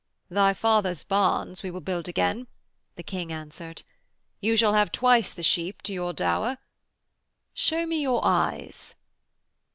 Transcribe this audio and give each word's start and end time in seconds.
'Thy 0.31 0.51
father's 0.51 1.03
barns 1.03 1.61
we 1.61 1.69
will 1.69 1.79
build 1.79 2.07
again,' 2.07 2.47
the 2.95 3.03
King 3.03 3.31
answered. 3.31 3.83
'You 4.39 4.55
shall 4.57 4.73
have 4.73 4.91
twice 4.91 5.31
the 5.31 5.43
sheep 5.43 5.83
to 5.83 5.93
your 5.93 6.11
dower. 6.11 6.57
Show 7.53 7.85
me 7.85 8.01
your 8.01 8.19
eyes.' 8.25 8.95